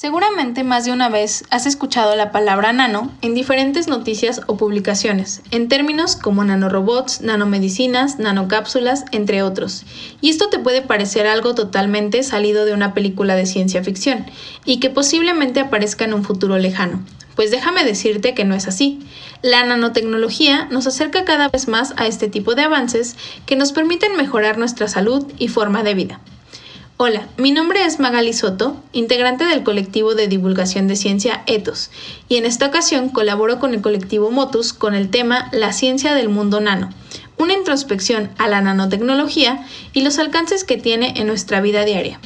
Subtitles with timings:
[0.00, 5.42] Seguramente más de una vez has escuchado la palabra nano en diferentes noticias o publicaciones,
[5.50, 9.84] en términos como nanorobots, nanomedicinas, nanocápsulas, entre otros.
[10.22, 14.24] Y esto te puede parecer algo totalmente salido de una película de ciencia ficción,
[14.64, 17.04] y que posiblemente aparezca en un futuro lejano.
[17.36, 19.00] Pues déjame decirte que no es así.
[19.42, 24.16] La nanotecnología nos acerca cada vez más a este tipo de avances que nos permiten
[24.16, 26.20] mejorar nuestra salud y forma de vida.
[27.02, 31.90] Hola, mi nombre es Magali Soto, integrante del colectivo de divulgación de ciencia Ethos,
[32.28, 36.28] y en esta ocasión colaboro con el colectivo Motus con el tema La ciencia del
[36.28, 36.90] mundo nano,
[37.38, 42.20] una introspección a la nanotecnología y los alcances que tiene en nuestra vida diaria.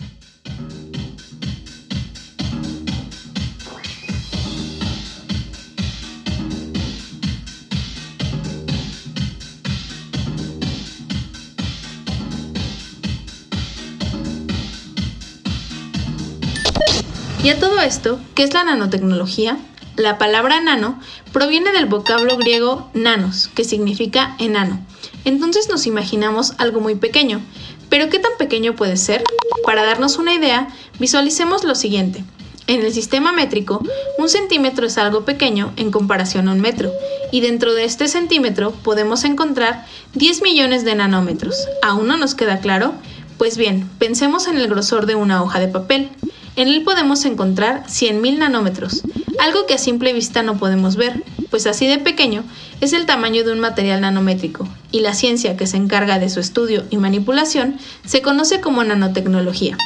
[17.44, 19.58] Y a todo esto, ¿qué es la nanotecnología?
[19.96, 20.98] La palabra nano
[21.30, 24.80] proviene del vocablo griego nanos, que significa enano.
[25.26, 27.42] Entonces nos imaginamos algo muy pequeño.
[27.90, 29.24] Pero ¿qué tan pequeño puede ser?
[29.66, 32.24] Para darnos una idea, visualicemos lo siguiente.
[32.66, 33.82] En el sistema métrico,
[34.16, 36.92] un centímetro es algo pequeño en comparación a un metro,
[37.30, 41.68] y dentro de este centímetro podemos encontrar 10 millones de nanómetros.
[41.82, 42.94] ¿Aún no nos queda claro?
[43.36, 46.08] Pues bien, pensemos en el grosor de una hoja de papel.
[46.56, 49.02] En él podemos encontrar 100.000 nanómetros,
[49.40, 52.44] algo que a simple vista no podemos ver, pues así de pequeño
[52.80, 56.38] es el tamaño de un material nanométrico, y la ciencia que se encarga de su
[56.38, 59.76] estudio y manipulación se conoce como nanotecnología.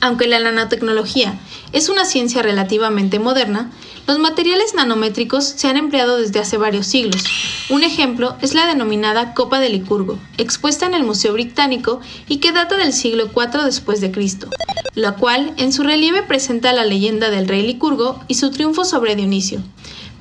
[0.00, 1.38] Aunque la nanotecnología
[1.72, 3.70] es una ciencia relativamente moderna,
[4.06, 7.24] los materiales nanométricos se han empleado desde hace varios siglos.
[7.68, 12.52] Un ejemplo es la denominada Copa de Licurgo, expuesta en el Museo Británico y que
[12.52, 14.48] data del siglo IV después de Cristo,
[14.94, 19.16] la cual en su relieve presenta la leyenda del rey Licurgo y su triunfo sobre
[19.16, 19.60] Dionisio.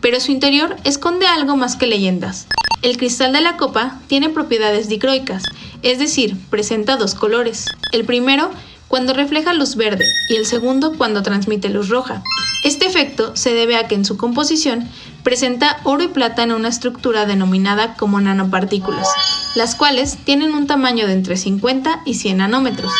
[0.02, 2.48] Pero su interior esconde algo más que leyendas.
[2.82, 5.44] El cristal de la copa tiene propiedades dicroicas,
[5.82, 7.66] es decir, presenta dos colores.
[7.92, 8.52] El primero
[8.88, 12.24] cuando refleja luz verde y el segundo cuando transmite luz roja.
[12.64, 14.90] Este efecto se debe a que en su composición
[15.24, 19.08] presenta oro y plata en una estructura denominada como nanopartículas,
[19.56, 22.92] las cuales tienen un tamaño de entre 50 y 100 nanómetros,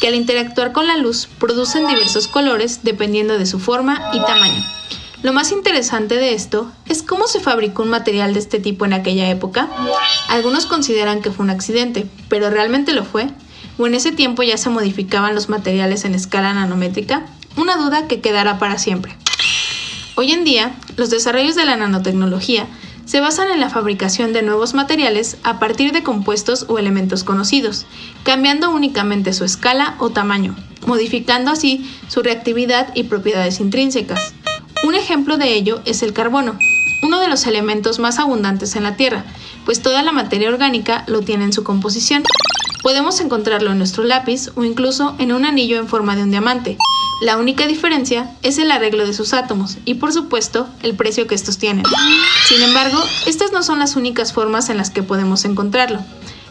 [0.00, 4.64] que al interactuar con la luz producen diversos colores dependiendo de su forma y tamaño.
[5.22, 8.92] Lo más interesante de esto es cómo se fabricó un material de este tipo en
[8.92, 9.70] aquella época.
[10.28, 13.30] Algunos consideran que fue un accidente, pero realmente lo fue,
[13.78, 17.26] o en ese tiempo ya se modificaban los materiales en escala nanométrica,
[17.56, 19.16] una duda que quedará para siempre.
[20.16, 22.66] Hoy en día, los desarrollos de la nanotecnología
[23.04, 27.86] se basan en la fabricación de nuevos materiales a partir de compuestos o elementos conocidos,
[28.22, 30.56] cambiando únicamente su escala o tamaño,
[30.86, 34.34] modificando así su reactividad y propiedades intrínsecas.
[34.84, 36.58] Un ejemplo de ello es el carbono,
[37.02, 39.24] uno de los elementos más abundantes en la Tierra,
[39.64, 42.22] pues toda la materia orgánica lo tiene en su composición.
[42.82, 46.76] Podemos encontrarlo en nuestro lápiz o incluso en un anillo en forma de un diamante.
[47.20, 51.34] La única diferencia es el arreglo de sus átomos y por supuesto el precio que
[51.34, 51.84] estos tienen.
[52.46, 56.00] Sin embargo, estas no son las únicas formas en las que podemos encontrarlo,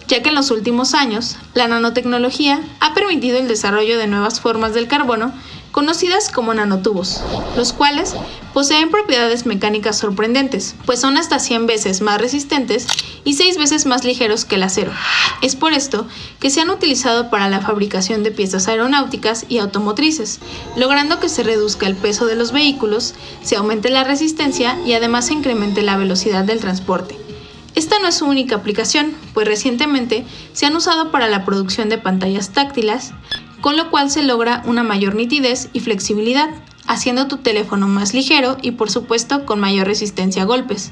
[0.07, 4.73] ya que en los últimos años la nanotecnología ha permitido el desarrollo de nuevas formas
[4.73, 5.33] del carbono
[5.73, 7.21] conocidas como nanotubos,
[7.57, 8.13] los cuales
[8.53, 12.85] poseen propiedades mecánicas sorprendentes, pues son hasta 100 veces más resistentes
[13.23, 14.91] y 6 veces más ligeros que el acero.
[15.41, 16.07] Es por esto
[16.39, 20.39] que se han utilizado para la fabricación de piezas aeronáuticas y automotrices,
[20.77, 25.25] logrando que se reduzca el peso de los vehículos, se aumente la resistencia y además
[25.25, 27.17] se incremente la velocidad del transporte.
[27.75, 31.97] Esta no es su única aplicación, pues recientemente se han usado para la producción de
[31.97, 33.13] pantallas táctiles,
[33.63, 36.49] con lo cual se logra una mayor nitidez y flexibilidad,
[36.85, 40.91] haciendo tu teléfono más ligero y por supuesto con mayor resistencia a golpes.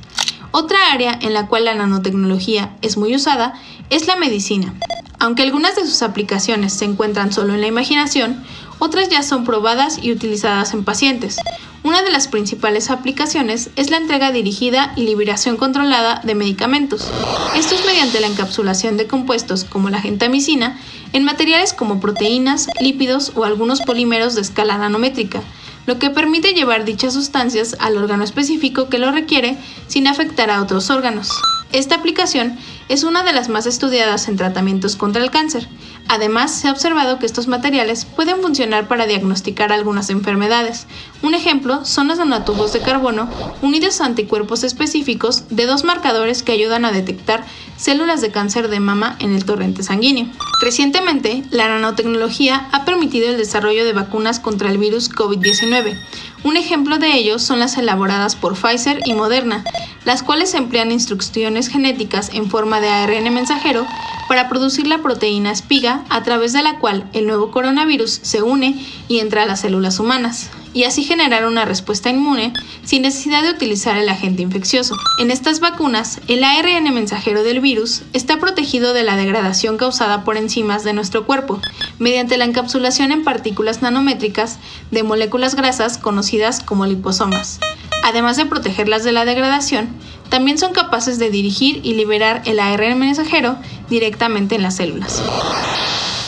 [0.51, 3.55] Otra área en la cual la nanotecnología es muy usada
[3.89, 4.73] es la medicina.
[5.19, 8.41] Aunque algunas de sus aplicaciones se encuentran solo en la imaginación,
[8.83, 11.37] otras ya son probadas y utilizadas en pacientes.
[11.83, 17.07] Una de las principales aplicaciones es la entrega dirigida y liberación controlada de medicamentos.
[17.55, 20.79] Esto es mediante la encapsulación de compuestos como la gentamicina
[21.13, 25.43] en materiales como proteínas, lípidos o algunos polímeros de escala nanométrica,
[25.85, 30.59] lo que permite llevar dichas sustancias al órgano específico que lo requiere sin afectar a
[30.59, 31.29] otros órganos.
[31.71, 32.57] Esta aplicación
[32.89, 35.67] es una de las más estudiadas en tratamientos contra el cáncer,
[36.13, 40.85] Además, se ha observado que estos materiales pueden funcionar para diagnosticar algunas enfermedades.
[41.21, 43.29] Un ejemplo son los nanotubos de carbono
[43.61, 47.45] unidos a anticuerpos específicos de dos marcadores que ayudan a detectar
[47.77, 50.27] células de cáncer de mama en el torrente sanguíneo.
[50.61, 55.97] Recientemente, la nanotecnología ha permitido el desarrollo de vacunas contra el virus COVID-19.
[56.43, 59.63] Un ejemplo de ello son las elaboradas por Pfizer y Moderna,
[60.05, 63.85] las cuales emplean instrucciones genéticas en forma de ARN mensajero
[64.27, 68.83] para producir la proteína espiga a través de la cual el nuevo coronavirus se une
[69.07, 72.53] y entra a las células humanas, y así generar una respuesta inmune
[72.83, 74.95] sin necesidad de utilizar el agente infeccioso.
[75.19, 80.37] En estas vacunas, el ARN mensajero del virus está protegido de la degradación causada por
[80.37, 81.59] enzimas de nuestro cuerpo,
[81.99, 84.59] mediante la encapsulación en partículas nanométricas
[84.91, 87.59] de moléculas grasas conocidas como liposomas.
[88.03, 89.89] Además de protegerlas de la degradación,
[90.29, 93.57] también son capaces de dirigir y liberar el ARN mensajero
[93.89, 95.21] directamente en las células.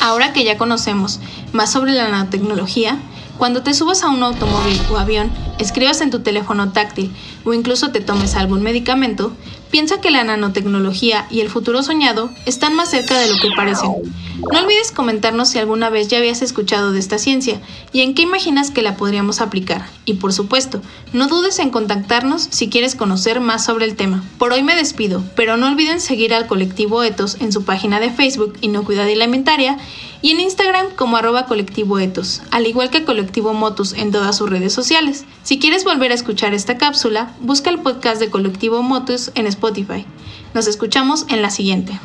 [0.02, 1.20] Ahora que ya conocemos
[1.54, 3.00] más sobre la nanotecnología,
[3.38, 7.12] cuando te subas a un automóvil o avión, escribas en tu teléfono táctil
[7.44, 9.34] o incluso te tomes algún medicamento,
[9.72, 13.92] piensa que la nanotecnología y el futuro soñado están más cerca de lo que parecen.
[14.52, 17.60] No olvides comentarnos si alguna vez ya habías escuchado de esta ciencia
[17.92, 19.88] y en qué imaginas que la podríamos aplicar.
[20.06, 20.82] Y por supuesto,
[21.12, 24.24] no dudes en contactarnos si quieres conocer más sobre el tema.
[24.38, 28.12] Por hoy me despido, pero no olviden seguir al colectivo Etos en su página de
[28.12, 29.78] Facebook Inocuidad Alimentaria
[30.24, 32.00] y en Instagram como arroba colectivo
[32.50, 35.26] al igual que colectivo Motus en todas sus redes sociales.
[35.44, 40.06] Si quieres volver a escuchar esta cápsula, busca el podcast de colectivo Motus en Spotify.
[40.54, 42.00] Nos escuchamos en la siguiente.